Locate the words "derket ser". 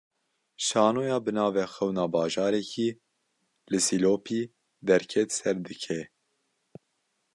4.87-5.57